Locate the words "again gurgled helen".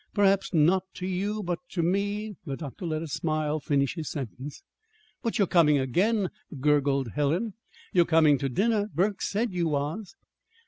5.77-7.53